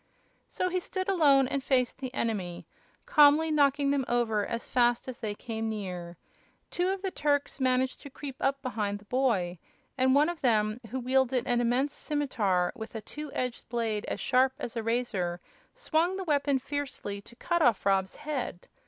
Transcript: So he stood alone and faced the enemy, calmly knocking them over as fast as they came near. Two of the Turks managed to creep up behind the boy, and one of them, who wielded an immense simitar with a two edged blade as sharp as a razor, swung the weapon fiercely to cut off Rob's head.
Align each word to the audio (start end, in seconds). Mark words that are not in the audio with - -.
So 0.49 0.67
he 0.69 0.79
stood 0.79 1.07
alone 1.09 1.47
and 1.47 1.63
faced 1.63 1.99
the 1.99 2.11
enemy, 2.11 2.65
calmly 3.05 3.51
knocking 3.51 3.91
them 3.91 4.03
over 4.07 4.43
as 4.43 4.67
fast 4.67 5.07
as 5.07 5.19
they 5.19 5.35
came 5.35 5.69
near. 5.69 6.17
Two 6.71 6.87
of 6.89 7.03
the 7.03 7.11
Turks 7.11 7.59
managed 7.59 8.01
to 8.01 8.09
creep 8.09 8.35
up 8.39 8.59
behind 8.63 8.97
the 8.97 9.05
boy, 9.05 9.59
and 9.99 10.15
one 10.15 10.27
of 10.27 10.41
them, 10.41 10.81
who 10.89 10.99
wielded 10.99 11.45
an 11.45 11.61
immense 11.61 11.93
simitar 11.93 12.71
with 12.73 12.95
a 12.95 13.01
two 13.01 13.31
edged 13.33 13.69
blade 13.69 14.05
as 14.05 14.19
sharp 14.19 14.53
as 14.57 14.75
a 14.75 14.81
razor, 14.81 15.39
swung 15.75 16.17
the 16.17 16.23
weapon 16.23 16.57
fiercely 16.57 17.21
to 17.21 17.35
cut 17.35 17.61
off 17.61 17.85
Rob's 17.85 18.15
head. 18.15 18.67